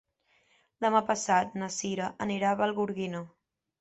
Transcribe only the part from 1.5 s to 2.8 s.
na Sira anirà a